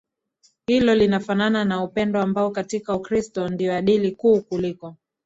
[0.67, 4.95] Hilo linafanana na upendo ambao katika Ukristo ndio adili kuu kuliko